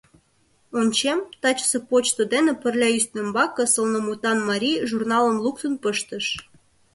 Ончем, 0.79 1.19
тачысе 1.41 1.79
почто 1.89 2.21
дене 2.33 2.53
пырля 2.61 2.89
ӱстембаке 2.97 3.65
сылнымутан 3.73 4.37
марий 4.49 4.77
журналым 4.89 5.37
луктын 5.43 5.73
пыштыш. 5.83 6.25